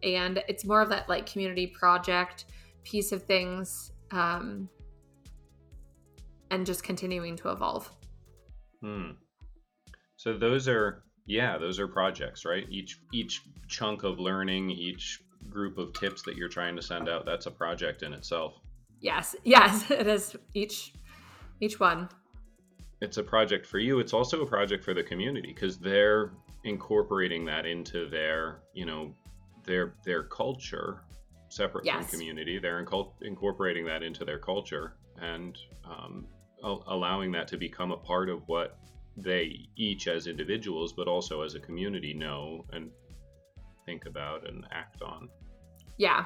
[0.03, 2.45] and it's more of that like community project
[2.83, 4.69] piece of things um,
[6.51, 7.91] and just continuing to evolve.
[8.81, 9.11] Hmm.
[10.19, 12.65] So those are yeah, those are projects, right?
[12.69, 17.25] Each each chunk of learning, each group of tips that you're trying to send out,
[17.25, 18.59] that's a project in itself.
[18.99, 20.93] Yes, yes, it is each
[21.61, 22.09] each one.
[22.99, 23.99] It's a project for you.
[23.99, 26.33] It's also a project for the community because they're
[26.65, 29.15] incorporating that into their, you know,
[29.63, 31.05] their their culture,
[31.47, 32.09] separate yes.
[32.09, 32.59] from community.
[32.59, 36.27] They're incul- incorporating that into their culture and um,
[36.61, 38.79] allowing that to become a part of what
[39.21, 42.91] they each as individuals, but also as a community know and
[43.85, 45.29] think about and act on.
[45.97, 46.25] Yeah.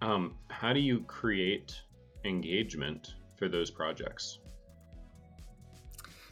[0.00, 1.80] Um, how do you create
[2.24, 4.38] engagement for those projects?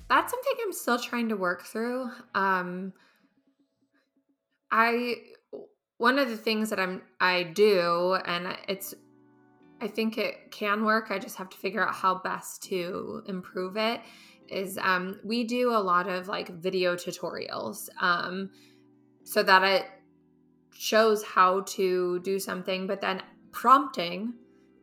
[0.09, 2.11] That's something I'm still trying to work through.
[2.35, 2.93] Um,
[4.73, 5.17] I
[5.99, 8.95] one of the things that I'm I do, and it's
[9.81, 11.11] I think it can work.
[11.11, 14.01] I just have to figure out how best to improve it.
[14.51, 17.89] Is um, we do a lot of like video tutorials.
[18.01, 18.51] Um,
[19.25, 19.87] so that it
[20.73, 23.23] shows how to do something, but then
[23.53, 24.35] prompting,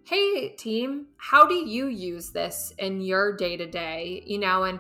[0.03, 4.23] hey, team, how do you use this in your day to day?
[4.25, 4.79] You know, and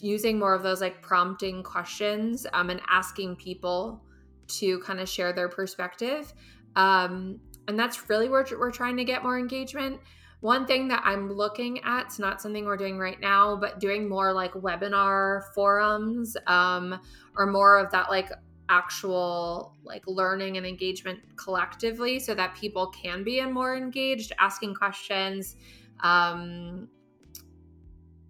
[0.00, 4.02] using more of those like prompting questions um, and asking people
[4.48, 6.32] to kind of share their perspective.
[6.74, 10.00] Um, and that's really where we're trying to get more engagement.
[10.40, 14.08] One thing that I'm looking at, it's not something we're doing right now, but doing
[14.08, 16.98] more like webinar forums um,
[17.36, 18.30] or more of that like
[18.70, 25.56] actual like learning and engagement collectively so that people can be more engaged, asking questions.
[26.02, 26.88] Um,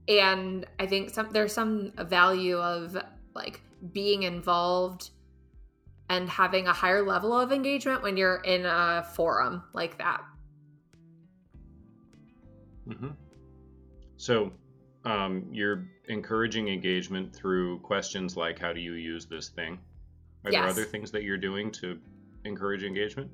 [0.09, 3.01] and I think some there's some value of
[3.35, 3.61] like
[3.93, 5.11] being involved
[6.09, 10.23] and having a higher level of engagement when you're in a forum like that.
[12.91, 13.09] Mm-hmm.
[14.17, 14.53] So,
[15.05, 19.79] um, you're encouraging engagement through questions like, "How do you use this thing?"
[20.45, 20.61] Are yes.
[20.61, 21.99] there other things that you're doing to
[22.45, 23.31] encourage engagement?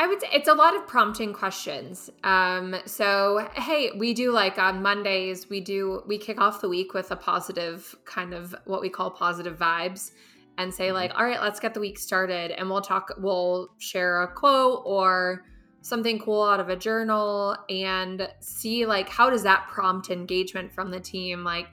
[0.00, 2.10] I would say it's a lot of prompting questions.
[2.24, 6.94] Um, so, hey, we do like on Mondays, we do, we kick off the week
[6.94, 10.10] with a positive kind of what we call positive vibes
[10.58, 10.94] and say, mm-hmm.
[10.94, 12.50] like, all right, let's get the week started.
[12.50, 15.44] And we'll talk, we'll share a quote or
[15.84, 20.90] something cool out of a journal and see, like, how does that prompt engagement from
[20.90, 21.44] the team?
[21.44, 21.68] Like,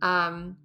[0.00, 0.56] um,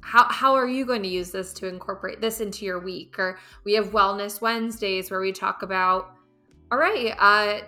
[0.00, 3.38] how how are you going to use this to incorporate this into your week or
[3.64, 6.14] we have wellness wednesdays where we talk about
[6.70, 7.58] all right uh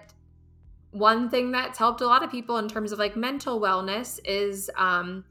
[0.93, 4.71] one thing that's helped a lot of people in terms of like mental wellness is
[4.77, 5.25] um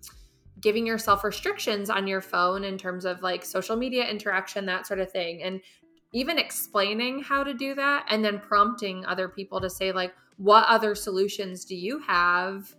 [0.61, 4.99] giving yourself restrictions on your phone in terms of like social media interaction that sort
[4.99, 5.61] of thing and
[6.11, 10.65] even explaining how to do that and then prompting other people to say like what
[10.67, 12.73] other solutions do you have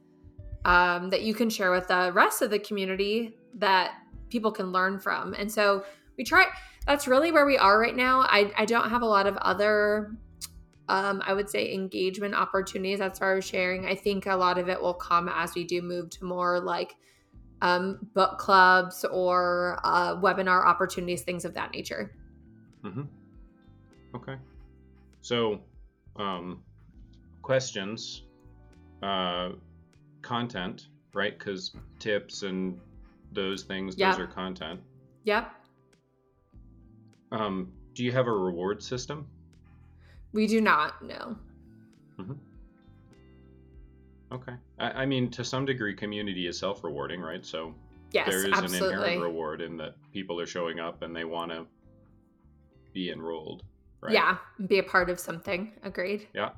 [0.64, 3.93] um, that you can share with the rest of the community that
[4.28, 5.35] people can learn from.
[5.35, 5.85] And so
[6.16, 6.47] we try
[6.87, 8.20] that's really where we are right now.
[8.22, 10.16] I, I don't have a lot of other
[10.89, 12.99] um, I would say engagement opportunities.
[12.99, 13.87] That's where I was sharing.
[13.87, 16.97] I think a lot of it will come as we do move to more like
[17.62, 22.12] um, book clubs or uh, webinar opportunities, things of that nature.
[22.85, 23.03] Mm-hmm.
[24.14, 24.36] Okay.
[25.20, 25.61] So,
[26.16, 26.62] um,
[27.42, 28.24] questions,
[29.02, 29.50] uh,
[30.22, 31.38] content, right?
[31.38, 32.78] Because tips and
[33.32, 33.96] those things.
[33.96, 34.12] Yep.
[34.12, 34.80] Those are content.
[35.24, 35.50] Yep.
[37.32, 39.26] Um, do you have a reward system?
[40.32, 41.02] We do not.
[41.02, 41.36] No.
[42.18, 42.32] Mm-hmm.
[44.32, 44.52] Okay.
[44.78, 47.44] I, I, mean, to some degree, community is self-rewarding, right?
[47.44, 47.74] So
[48.12, 48.78] yes, there is absolutely.
[48.78, 51.66] an inherent reward in that people are showing up and they want to
[52.92, 53.64] be enrolled.
[54.03, 54.12] Right?
[54.12, 55.72] Yeah, be a part of something.
[55.82, 56.26] Agreed.
[56.34, 56.51] Yeah.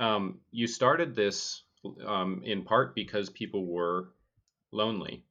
[0.00, 1.62] Um, you started this
[2.06, 4.08] um, in part because people were
[4.72, 5.24] lonely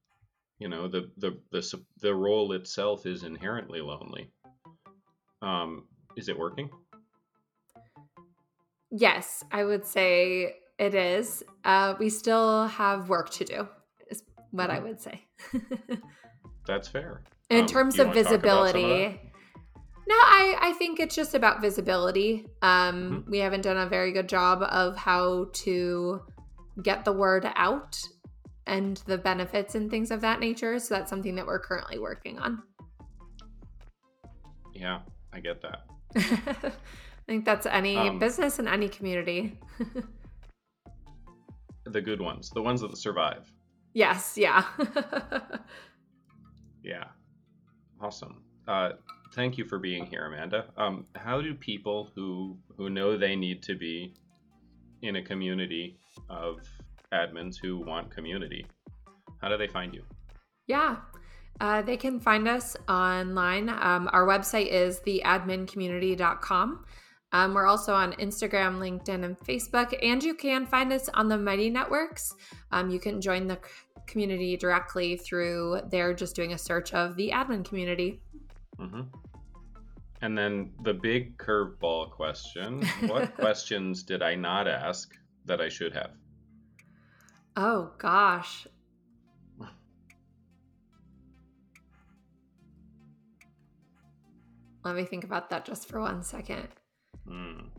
[0.64, 4.32] you know the the the the role itself is inherently lonely
[5.42, 5.84] um
[6.16, 6.70] is it working
[8.90, 13.68] yes i would say it is uh we still have work to do
[14.10, 14.78] is what mm-hmm.
[14.78, 15.22] i would say
[16.66, 19.20] that's fair in um, terms of visibility
[20.08, 23.32] no i i think it's just about visibility um mm-hmm.
[23.32, 26.22] we haven't done a very good job of how to
[26.82, 28.02] get the word out
[28.66, 30.80] and the benefits and things of that nature.
[30.80, 32.64] So that's something that we're currently working on.
[34.74, 35.00] Yeah,
[35.32, 35.84] I get that.
[36.16, 36.72] I
[37.26, 39.58] think that's any um, business in any community.
[41.86, 43.52] the good ones, the ones that survive.
[43.94, 44.66] Yes, yeah.
[46.84, 47.06] yeah.
[48.02, 48.44] Awesome.
[48.68, 48.92] Uh,
[49.34, 50.66] thank you for being here, Amanda.
[50.78, 54.14] Um, how do people who who know they need to be
[55.04, 56.60] in a community of
[57.14, 58.66] admins who want community.
[59.42, 60.04] How do they find you?
[60.68, 60.98] Yeah.
[61.62, 63.70] Uh, they can find us online.
[63.70, 66.86] Um, our website is theadmincommunity.com.
[67.32, 71.38] Um, we're also on Instagram, LinkedIn, and Facebook, and you can find us on the
[71.38, 72.34] Mighty Networks.
[72.72, 73.60] Um, you can join the
[74.08, 78.22] community directly through there, just doing a search of the admin community.
[78.80, 79.02] Mm-hmm.
[80.22, 85.12] And then the big curveball question What questions did I not ask
[85.46, 86.12] that I should have?
[87.56, 88.68] Oh gosh.
[94.86, 96.70] Let me think about that just for one second.
[97.28, 97.73] Mm.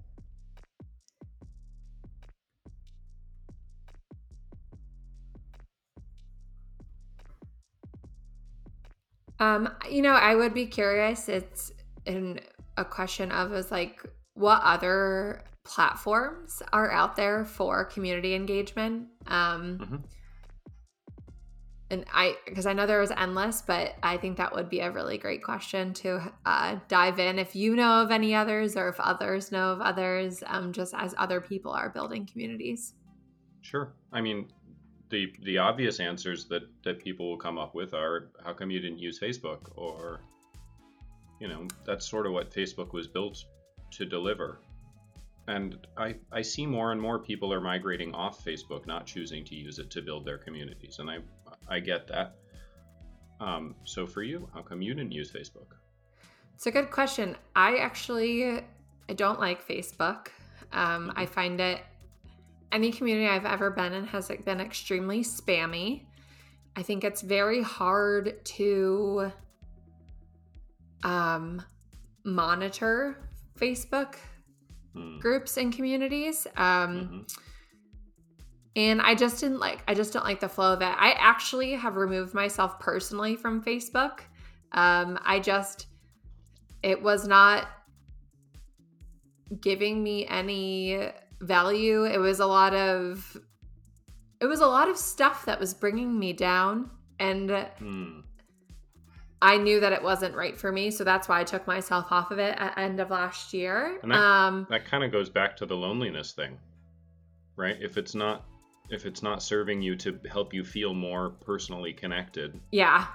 [9.40, 11.28] Um, you know, I would be curious.
[11.28, 11.72] It's
[12.06, 12.40] in
[12.76, 14.02] a question of is like
[14.34, 19.08] what other platforms are out there for community engagement.
[19.26, 19.96] Um, mm-hmm.
[21.90, 24.90] and I because I know there was endless, but I think that would be a
[24.90, 27.38] really great question to uh, dive in.
[27.38, 31.14] If you know of any others, or if others know of others, um, just as
[31.18, 32.94] other people are building communities.
[33.62, 33.94] Sure.
[34.12, 34.48] I mean,
[35.10, 38.80] the the obvious answers that that people will come up with are, how come you
[38.80, 39.70] didn't use Facebook?
[39.76, 40.20] Or,
[41.40, 43.44] you know, that's sort of what Facebook was built
[43.92, 44.60] to deliver.
[45.46, 49.54] And I, I see more and more people are migrating off Facebook, not choosing to
[49.54, 50.98] use it to build their communities.
[51.00, 51.18] And I,
[51.68, 52.36] I get that.
[53.40, 55.74] Um, so for you, how come you didn't use Facebook?
[56.54, 57.36] It's a good question.
[57.54, 58.62] I actually
[59.08, 60.28] I don't like Facebook.
[60.72, 61.82] Um, I find it
[62.74, 66.02] any community I've ever been in has been extremely spammy.
[66.76, 69.30] I think it's very hard to
[71.04, 71.62] um,
[72.24, 73.16] monitor
[73.56, 74.16] Facebook
[74.96, 75.20] mm.
[75.20, 76.48] groups and communities.
[76.56, 77.20] Um, mm-hmm.
[78.76, 80.86] And I just didn't like, I just don't like the flow of it.
[80.86, 84.20] I actually have removed myself personally from Facebook.
[84.72, 85.86] Um, I just,
[86.82, 87.68] it was not
[89.60, 91.12] giving me any
[91.46, 92.04] value.
[92.04, 93.36] It was a lot of,
[94.40, 96.90] it was a lot of stuff that was bringing me down.
[97.20, 98.22] And mm.
[99.40, 102.30] I knew that it wasn't right for me, so that's why I took myself off
[102.30, 103.98] of it at end of last year.
[104.02, 106.58] And that, um, that kind of goes back to the loneliness thing,
[107.56, 107.76] right?
[107.80, 108.46] If it's not
[108.90, 113.06] if it's not serving you to help you feel more personally connected, yeah,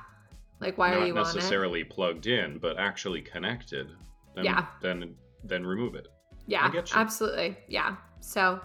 [0.59, 3.91] like why are you necessarily plugged in, but actually connected?
[4.35, 6.07] Then, yeah, then then remove it.
[6.45, 7.57] Yeah, absolutely.
[7.67, 7.95] Yeah.
[8.21, 8.59] So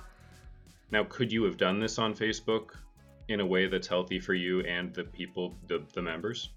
[0.95, 2.77] now, could you have done this on Facebook
[3.29, 6.51] in a way that's healthy for you and the people, the the members?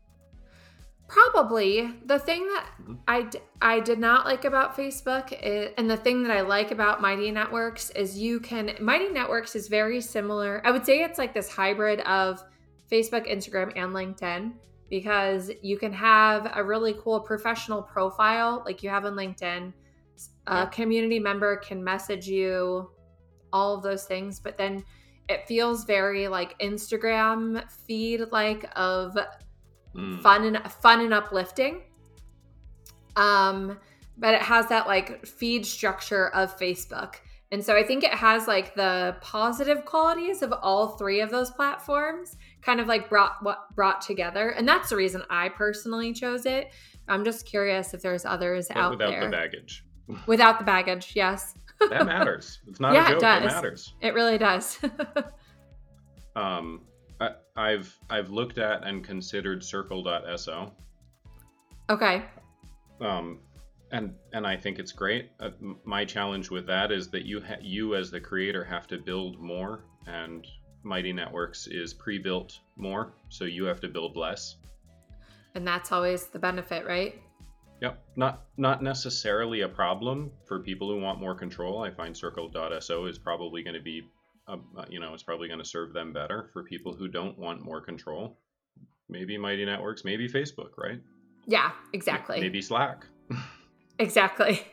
[1.07, 2.95] Probably the thing that mm-hmm.
[3.07, 3.29] I,
[3.61, 7.31] I did not like about Facebook is, and the thing that I like about Mighty
[7.31, 10.61] Networks is you can Mighty Networks is very similar.
[10.65, 12.43] I would say it's like this hybrid of
[12.91, 14.51] Facebook, Instagram, and LinkedIn
[14.89, 19.73] because you can have a really cool professional profile like you have on LinkedIn.
[20.47, 22.89] A community member can message you,
[23.51, 24.83] all of those things, but then
[25.29, 29.17] it feels very like Instagram feed like of
[29.95, 30.21] mm.
[30.21, 31.81] fun and fun and uplifting.
[33.15, 33.79] Um,
[34.17, 37.15] but it has that like feed structure of Facebook.
[37.51, 41.49] And so I think it has like the positive qualities of all three of those
[41.49, 44.49] platforms kind of like brought what brought together.
[44.49, 46.71] And that's the reason I personally chose it.
[47.07, 49.19] I'm just curious if there's others but out without there.
[49.19, 49.83] Without the baggage.
[50.25, 51.53] Without the baggage, yes.
[51.89, 52.59] that matters.
[52.67, 53.17] It's not yeah, a joke.
[53.17, 53.43] It, does.
[53.43, 53.93] it matters.
[54.01, 54.79] It really does.
[56.35, 56.81] um,
[57.55, 60.73] I, have I've looked at and considered Circle.so.
[61.89, 62.23] Okay.
[62.99, 63.39] Um,
[63.91, 65.31] and and I think it's great.
[65.39, 65.51] Uh,
[65.85, 69.39] my challenge with that is that you ha- you as the creator have to build
[69.39, 70.45] more, and
[70.83, 74.57] Mighty Networks is pre-built more, so you have to build less.
[75.55, 77.21] And that's always the benefit, right?
[77.81, 78.03] Yep.
[78.15, 81.83] Not not necessarily a problem for people who want more control.
[81.83, 84.03] I find Circle.so is probably going to be
[84.47, 84.57] uh,
[84.89, 87.81] you know, it's probably going to serve them better for people who don't want more
[87.81, 88.39] control.
[89.09, 91.01] Maybe Mighty Networks, maybe Facebook, right?
[91.45, 92.39] Yeah, exactly.
[92.39, 93.05] Maybe Slack.
[93.99, 94.65] exactly.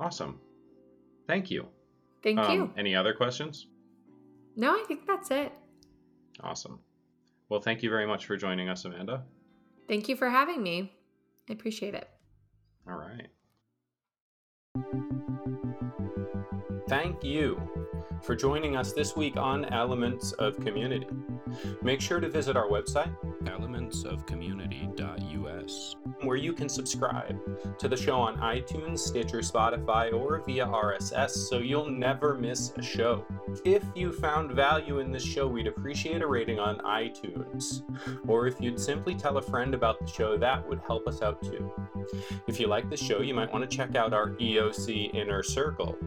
[0.00, 0.40] Awesome.
[1.26, 1.66] Thank you.
[2.22, 2.72] Thank um, you.
[2.76, 3.66] Any other questions?
[4.56, 5.52] No, I think that's it.
[6.40, 6.80] Awesome.
[7.48, 9.24] Well, thank you very much for joining us, Amanda.
[9.88, 10.92] Thank you for having me.
[11.48, 12.08] I appreciate it.
[12.86, 13.28] All right.
[16.88, 17.60] Thank you
[18.22, 21.06] for joining us this week on Elements of Community.
[21.82, 27.38] Make sure to visit our website, elementsofcommunity.us, where you can subscribe
[27.78, 32.82] to the show on iTunes, Stitcher, Spotify, or via RSS so you'll never miss a
[32.82, 33.22] show.
[33.66, 37.82] If you found value in this show, we'd appreciate a rating on iTunes.
[38.26, 41.42] Or if you'd simply tell a friend about the show, that would help us out
[41.42, 41.70] too.
[42.46, 45.98] If you like the show, you might want to check out our EOC Inner Circle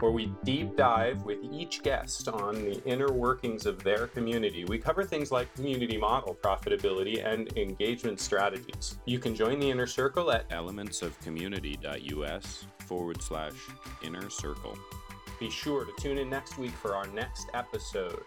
[0.00, 4.64] where we deep dive with each guest on the inner workings of their community.
[4.64, 8.98] We cover things like community model, profitability, and engagement strategies.
[9.06, 13.54] You can join the inner circle at elementsofcommunity.us forward slash
[14.02, 14.76] inner circle.
[15.40, 18.22] Be sure to tune in next week for our next episode.